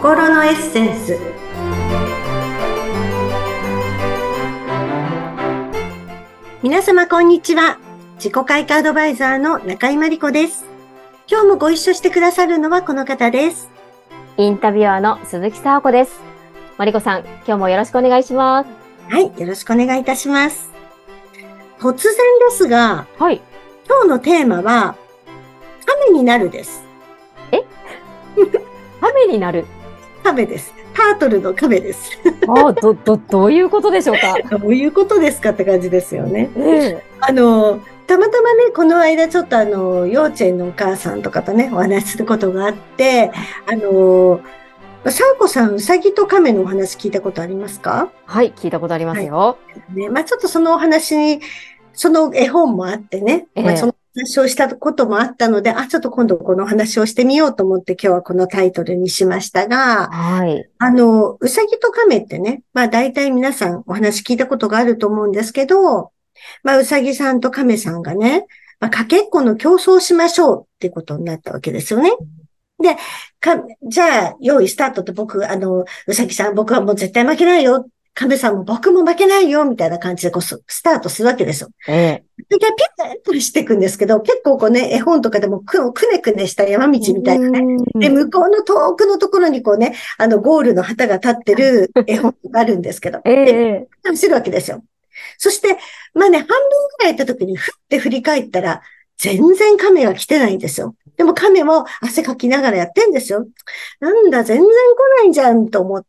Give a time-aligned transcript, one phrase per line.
[0.00, 1.18] 心のエッセンス
[6.62, 7.78] 皆様こんにちは
[8.16, 10.64] 自己開花アドバイザーの中井真理子です
[11.30, 13.70] 今日もご一緒してくださるのはこの方です
[14.38, 16.18] インタビュアーの鈴木沙和子です。
[16.78, 18.70] マリコさん、今日もよろしくお願いします。
[19.12, 20.70] はいよろしくお願いいたします
[21.78, 22.14] 突然
[22.48, 23.42] ですがはい。
[23.86, 24.94] 今日のテーマは
[25.84, 26.84] 亀になるです
[29.02, 29.66] 雨になる。
[30.22, 30.72] 亀です。
[30.92, 32.18] タートルの亀です。
[32.48, 34.58] ああ、ど、ど、どういうことでしょうか？
[34.58, 36.50] どういうことですかって感じですよね。
[36.56, 43.30] えあの、たまたまね、この間ちょっとあの、幼稚園のお母さんとかとね、お話しすることがあって、
[43.66, 44.40] あの、
[45.06, 48.10] さあこさん、うさぎと亀のお話聞いたことありますか？
[48.26, 49.58] はい、聞いたことありますよ。
[49.94, 51.40] ね、まあちょっとそのお話に、
[51.92, 53.64] その絵本もあってね、ええ。
[53.64, 60.68] まあその話をしたこともあったので、あ、ちょっと今度この話をしてみようと思って今日はこのタイトルにしましたが、はい。
[60.78, 66.12] あの、うさぎと亀ってね、まあ大体皆さんお話聞いたことがあると思うんですけど、
[66.62, 68.46] まあうさぎさんと亀さんがね、
[68.80, 72.10] まあかけっこの競争をしましょうってことになったわけですよね。
[72.80, 72.96] で、
[73.40, 77.86] か、じゃあ、用意スタートって僕、あの、うさぎさん僕はもう絶対負けないよ。
[78.14, 79.64] 亀さんも僕も負けないよ。
[79.64, 81.70] みたいな感じでこうススタートするわけですよ。
[81.88, 94.82] ええで、ピュッとしていくんですけど、結構こうね、絵本とかでもくくねくねした山道みたいなね、で、うん向こうの遠くのところにこうね、あの、ゴールの旗が立ってる 絵本があるんですけど、えでえ走るわけですよ。
[95.38, 95.76] そして、
[96.14, 96.56] まあね、半分
[96.98, 98.82] ぐらい行った時に、ふって振り返ったら、
[99.18, 100.94] 全然亀が来てないんですよ。
[101.16, 103.46] でも亀も汗かきながらやってんですよ。
[104.00, 106.08] なんだ、全然来ないじゃんと思って、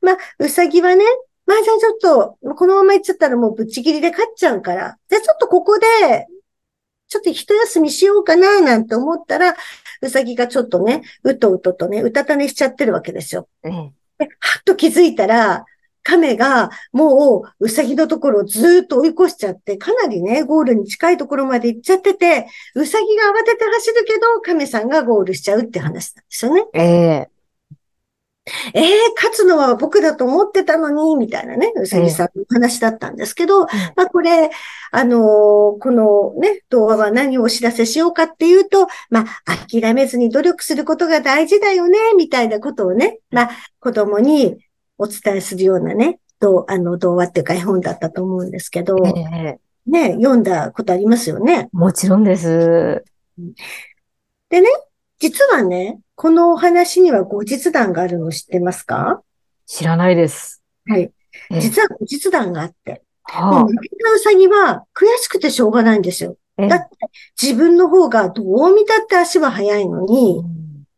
[0.00, 1.04] まあ、うさぎはね、
[1.46, 6.26] まあじゃあちょっと、このまま行っちゃったらもうぶっちぎりで勝っちゃうから、じゃあちょっとここで、
[7.08, 9.54] ちょっと一休みしようかななんて思ったら、
[10.00, 13.48] うさぎがちょっとね、うとうととね、うたた寝しちゃってるわけですよ。
[13.64, 15.64] ええではっと気づいたら、
[16.04, 26.64] 亀がもううさぎのところをずーっと追い越しちゃって、かなりね、ゴールに近いところまで行っちゃってて、うさぎが慌てて走るけど、亀さんがゴールしちゃうって話なんですよね。
[26.74, 27.31] ええ
[28.74, 34.50] えー、勝つのは僕だと思ってたのに、みたいなね、うさぎさんの話だったんですけど、まあこれ、
[34.90, 44.58] あのーこのね、動画は何をお知らせしようかっていうと、まあ諦めずに努力することが大事だよね、みたいなことをね、まあ子供に
[44.98, 51.68] お伝えするようなね、どうあの動画っていうか絵本だったと思うんですけど、ええね、読んだことありますよね？
[51.72, 53.04] もちろんです。
[54.50, 54.68] でね、
[55.22, 59.22] 実はね、このお話には後日談があるの知ってますか？
[59.66, 60.64] 知らないです。
[60.88, 61.02] はい。
[61.02, 61.12] え
[61.58, 63.02] え実は後日談があって、
[63.32, 66.36] もはう負けたウサギは悔しくてしょうがないんですよ。
[66.56, 66.88] だって
[67.40, 70.42] 自分の方がどう見たって足は速いのに、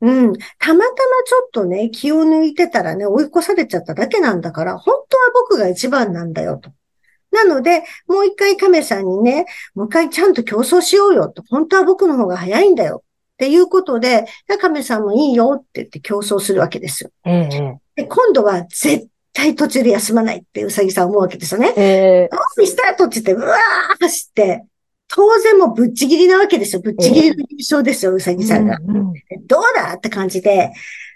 [0.01, 0.95] うん、たまたま
[1.27, 6.71] ちょっとね、気を抜いてたらね、追い越されちゃっただけなんだから、本当は僕が一番なんだよと。
[7.31, 11.43] なので、もう一回亀さんにね、もう一回ちゃんと競争しようよと。
[11.51, 13.05] 本当は僕の方が速いんだよ。
[13.35, 17.11] っていうことで、で亀さんもいいよって言って競争するわけですよ。
[17.25, 21.75] ええで、今度は絶対途中で休まないってうさぎさん思うわけですよね。
[21.77, 23.59] ええ用意スタートって言って、うわー
[24.01, 24.65] 走って、
[25.09, 26.83] 当然もうぶっちぎりなわけですよ。
[26.83, 28.79] ぶっちぎりの優勝ですよ、うさぎさんが。
[28.81, 29.15] うんうん
[29.47, 30.73] どうだって感じで、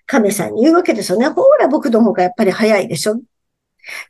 [0.06, 1.28] 亀さんに言うわけですよね。
[1.28, 3.20] ほら、僕の方がやっぱり早いでしょ。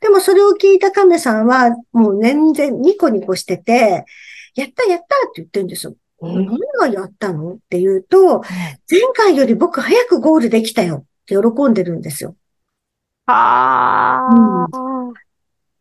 [0.01, 4.05] でもそれを聞いた亀さんは、もう全然ニコニコしてて、
[4.55, 5.95] やったやったって言ってるんですよ。
[6.21, 7.53] 何がやったの？
[7.53, 8.41] って言うと、
[8.89, 11.05] 前回より僕早くゴールできたよ。
[11.05, 12.35] って喜んでるんですよ。
[13.25, 14.67] はあ。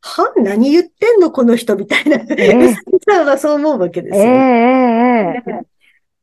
[0.01, 1.31] は何言ってんの？
[1.31, 2.17] この人みたいな。
[2.37, 2.75] ええ
[3.09, 4.29] さんはそう思うわけですええよ。
[4.33, 5.69] ええ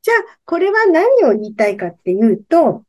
[0.02, 2.84] じゃあ、これは何を言いたいかっていうと、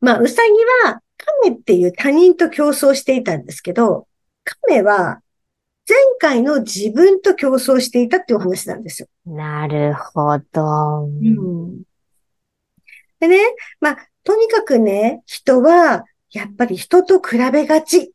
[0.00, 1.02] まあ、うさぎは
[1.44, 4.06] 亀っていう他人と競争していたんですけど、
[4.66, 5.20] 亀は
[5.88, 9.08] 前回の自分と競争していたっていうお話なんですよ。
[9.26, 11.04] なるほど。
[11.04, 11.82] うん
[13.20, 13.38] でね、
[13.80, 18.08] まあ、とにかくね、人はやっぱり人と比べがちっ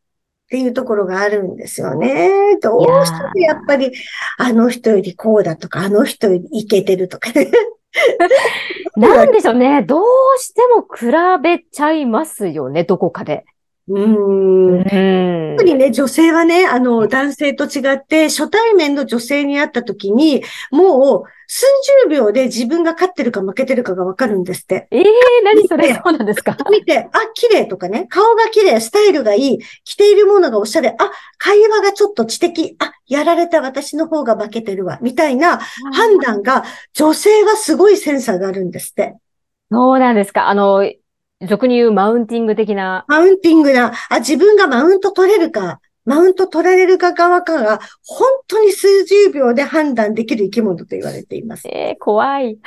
[0.50, 2.58] ていうところがあるんですよね。
[2.60, 3.92] どうしてもやっぱり
[4.38, 7.50] あの人よりこうだとか、あの人よりイケてるとかね。
[8.96, 9.82] なんでしょうね。
[9.82, 10.04] どう
[10.38, 11.06] しても比
[11.42, 13.44] べちゃいますよね、どこかで。
[13.92, 14.78] うん。
[14.78, 15.56] うん。
[15.58, 21.22] 特にね、女性はね、あの、男性と違って、初対面の女性に会った時に、もう、
[21.52, 21.66] 数
[22.04, 24.86] 十秒で自分が勝ってるか負けてるかがわかるんですって。
[24.92, 25.04] ええ
[25.42, 25.94] 何それ？
[25.94, 26.56] そうなんですか？
[26.70, 35.58] 見て、あ、綺麗とかね、顔が綺麗、スタイルがいい、着ているものがおしゃれ、あ、会話がちょっと知的、あ、やられた私の方が負けてるわ、みたいな
[35.92, 36.62] 判断が、
[36.94, 39.16] 女性はすごいセンサーがあるんですって。
[39.72, 40.48] そうなんですか。
[40.48, 40.88] あの、
[41.48, 43.04] 俗に言うマウンティング的な。
[43.08, 51.68] マウンティングな、あ、自分がマウント取れるか、マウント取られるか側かが、本当に数十秒で判断できる生き物と言われています。
[51.68, 52.58] えー、怖い。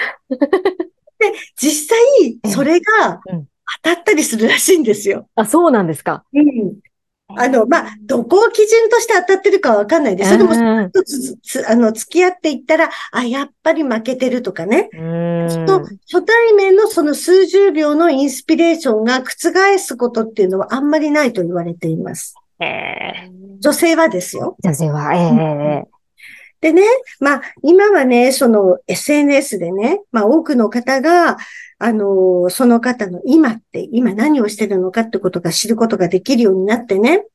[1.55, 3.47] 実際、それがうん
[3.81, 5.27] 当たったりするらしいんですよ。
[5.35, 6.23] あ、そうなんですか。
[6.33, 6.75] うん。
[7.37, 10.31] あの、まあ、どこを基準として当たってるかはわかんないです。
[10.31, 14.89] それでも、あの、付き合っていったら、あ、やっぱり負けてるとかね。
[15.65, 15.81] と
[16.11, 22.35] 初対面のその数十秒のインスピレーションが覆すことっていうのはあんまりないと言われています。
[22.59, 24.55] え女性はですよ。
[24.63, 25.93] ー女性は、ええ
[26.63, 26.83] でね、
[27.19, 31.35] まあ、今はね、その SNS でね、まあ、多くの方が、
[31.85, 37.25] あの、その方の今って、今何をしてるのかってことが知ることができるようになってね、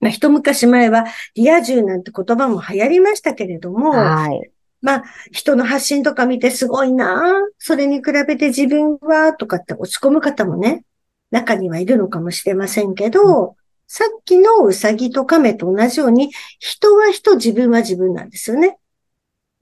[0.00, 4.50] まあ、一昔前はリア充なんて言葉も流行りましたけれども、はい。
[4.82, 10.84] まあ、人の発信とか見てすごいなあそれに比べて自分は、とかって落ち込む方もね、
[11.30, 13.56] 中にはいるのかもしれませんけど、
[13.86, 18.76] さっきのうさぎと亀と同じように、人は人、自分は自分なんですよね。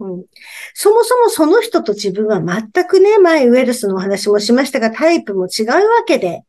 [0.00, 0.25] うん。
[0.75, 6.45] そもそもその人と自分は全くね、前ウェルスのお話もしましたが、タイプも違うわけで、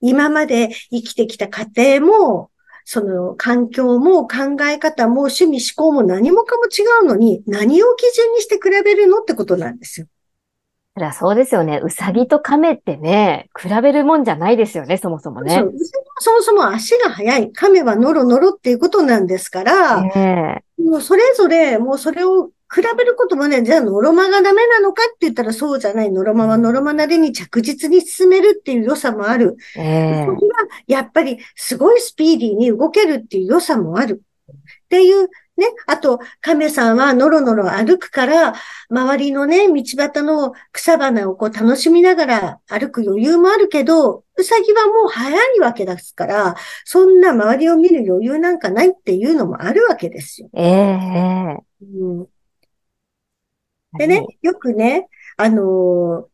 [0.00, 2.50] 今まで生きてきた過程も、
[2.84, 10.06] その環境も考え方も趣味思考も何もかも違うのに、何を基準にして比べるのってことなんですよ。
[10.94, 11.80] そりゃそうですよね。
[11.82, 15.64] うさぎと亀ってね、比べるもんじゃないですよね、そもそもねそ。
[15.64, 15.72] う
[16.18, 17.52] そもそも足が速い。
[17.52, 26.10] 亀はノロノロっていうことなんですから、ええもうそれぞれ、もうそれを比べることもね、じゃあノロマがダメなのかって言ったらそうじゃない。
[26.10, 29.56] ノロマはノロマなりに着実に進めるっていう良さもある。
[29.76, 30.38] ええそれは
[30.86, 34.22] やっぱりすごいスピーディーに動けるっていう良さもある。
[34.50, 34.54] っ
[34.88, 35.66] ていうね。
[35.86, 38.54] あと、亀さんはノロノロ歩くから、
[38.88, 50.48] 周りのね、道端の草花をこう楽しみながら歩く余裕もあるけど、うさぎはもう早いわけですから、そんな周りを見る余裕なんかないっていうのもあるわけですよ。
[50.54, 52.26] ええうん
[53.98, 56.32] でね、よくね、あのー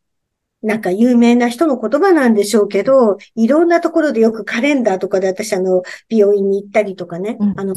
[0.61, 7.75] なんか有名な人の言葉なんでしょうけど、いろんなところでよくカレンダーとかで私あの、美容院に行ったりとかね、うんあの、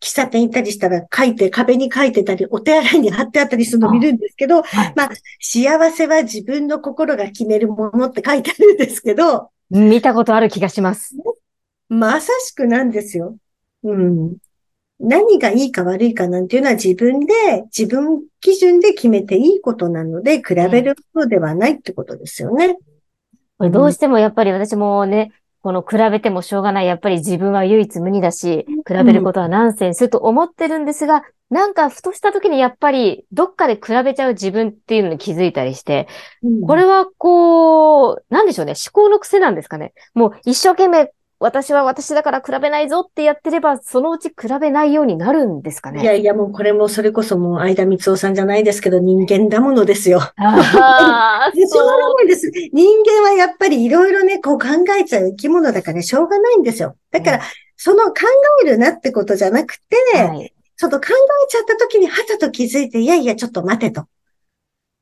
[0.00, 11.14] 喫茶店行ったりしたら書いて、壁に書いてたり、お手洗いに貼ってあったりするのを見るんですけど、はいまあ、幸せは自分の心が決めるものって書いてあるんですけど、見たことある気がします。
[11.90, 13.36] まさしくなんですよ。
[13.82, 14.36] うん。
[15.02, 17.34] 何がいいか悪いかなんていうのは自分で、
[17.76, 22.78] 自分基準で決めていいことなので、比べることではないってことですよね。
[23.58, 25.32] これどうしてもやっぱり私もね、
[25.62, 26.86] この比べてもしょうがない。
[26.86, 36.08] やっぱり自分は唯一無二だし、比べることはナンセンスと思ってるんですが、なんかふとした時にやっぱりどっかで比べちゃう自分っていうのに気づいたりして、
[36.66, 39.92] これはこう、なんでしょうね、思考の癖なんですかね。
[40.14, 41.12] もう一生懸命
[41.42, 46.00] 私は私だから比べないぞってやってれば、そのうち比べないようになるんですかね。
[46.00, 50.20] いやいや、もうこれもそれこそもう相田光夫さんじゃないですけど、人間だものですよ。
[50.20, 52.14] ああ、でしょうがそう。
[52.14, 52.48] ないです。
[52.72, 54.68] 人間はやっぱりいろいろね、こう考
[55.00, 56.96] えちゃう生き物だからしょうがないんですよ。
[57.10, 57.40] だから、
[57.76, 58.20] その考
[58.64, 60.54] えるなってことじゃなくて、はい。
[60.76, 64.06] その考えちゃった時にはたと気づいて、いやいや、ちょっと待てと。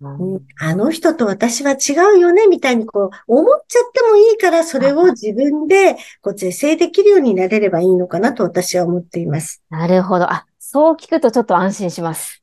[0.03, 9.63] うんあの人と私は違うよね、みたいにこう、思っちゃってもいいから、それを自分で、こう、是正できるようになれればいいのかなと私は思っています。
[9.69, 10.33] なるほど。
[10.33, 12.43] あ、そう聞くとちょっと安心します。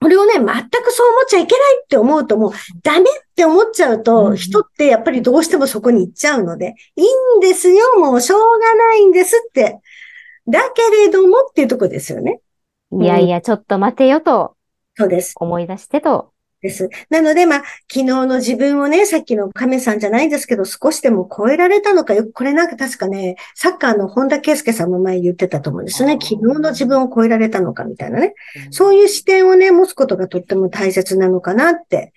[0.00, 7.06] これをね、全くそう思っちゃいけないって思うと、もう、ダメって思っちゃううんと、人ってやっぱりどうしてもそこに行っちゃうので、いい
[7.38, 9.80] んですよ、もう、しょうがないんですって。
[10.46, 12.40] だけれどもっていうとこですよね。
[12.92, 14.56] いやいや、ちょっと待てよと
[14.96, 15.32] そうです。
[15.36, 16.33] 思い出してと。
[16.64, 16.88] です。
[17.10, 17.58] なので、まあ、
[17.92, 26.12] 昨日の自分をね、さっきの亀さんじゃないですけど、少しでも超えられたのかよく、これなんか確かね、サッカーの本田圭佑さんも前言ってたと思うんですね。
[26.12, 28.34] 昨日の自分を超えられたのかみたいなね。
[28.70, 32.14] そういう視点をね、持つことがとっても大切なのかなって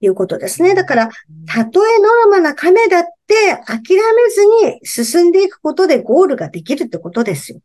[0.00, 0.76] いうことですね。
[0.76, 1.10] だから、
[1.46, 3.34] たとえノルマな亀だって
[3.66, 7.58] 諦めずに進んでいくことでゴールができるってことですよ。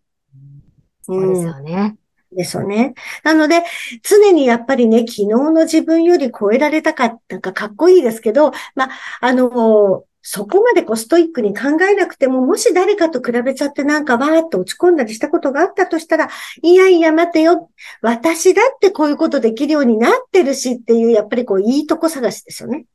[1.04, 1.98] そうですよね。
[2.32, 2.94] ですよね。
[3.24, 3.64] なので、
[4.04, 8.90] 常にやっぱりね、昨日の自分より超えられたか、なんかかっこいいですけど、まあ、
[9.22, 16.30] あの、そこまでこうストイックに考えなくても、もし誰かと比べちゃってなんかわーっと落ち込んだりしたことがあったとしたら、
[16.62, 17.72] いやいや待てよ。
[18.02, 22.86] 私だってこういうことできるようになってるしっていう、やっぱりこういいとこ探しですよね。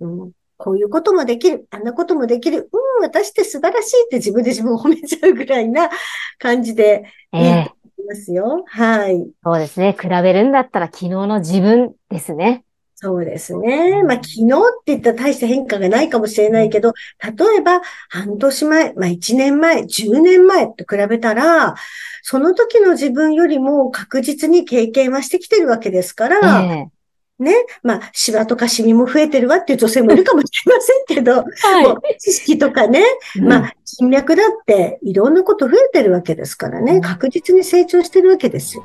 [0.00, 0.32] うん。
[0.56, 1.66] こういうこともできる。
[1.70, 2.68] あんなこともできる。
[2.72, 5.90] うん、私って素晴らしいって自分で自分を褒めちゃうぐらいな
[6.38, 7.77] 感じでええい
[8.08, 8.64] ますよ。
[8.66, 9.30] はい。
[9.44, 9.96] そうですね。
[9.98, 12.64] 比べるんだったら昨日の自分ですね。
[13.00, 14.02] そうですね。
[14.02, 21.76] まあ、昨日って言ったら大した変化がないかもしれないけど、例えば半年前、まあ、1年前、10年前と比べたら、
[22.22, 26.90] その時の自分よりも確実に経験はしてきてるわけですから、え
[27.38, 27.54] ね。
[27.82, 31.44] まあ、シワとかシミも増えてるわっていう女性もいるかもしれませんけど、
[31.82, 33.02] えもう知識とかね、
[33.36, 38.84] うんまあ、人脈だっていろんなこと増えてるわけですからね、うん確実に成長してるわけですよ。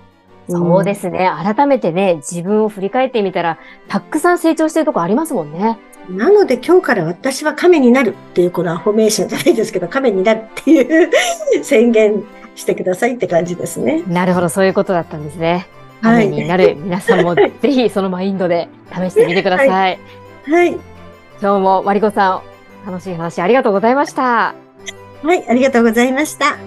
[0.50, 1.30] そうですね。
[1.30, 5.78] 改めてね、自分を振り返ってみたら、たくさん成長してるとこありますもんね。
[6.10, 11.10] なので今日から私は亀になるっていうこのアファメーションじゃないですけど、亀になるっていう
[11.64, 12.24] 宣言
[12.56, 14.04] してくださいって感じですね。
[14.08, 15.68] なるほど、そういうことだったんですね。
[16.04, 20.00] はいためになる皆さんもぜひそのマインドで試してみてください。
[20.46, 20.72] はい。
[21.42, 22.42] 今日もマリコさ
[22.86, 24.54] ん、楽しい話ありがとうございました。
[25.24, 26.58] はい、ありがとうございました。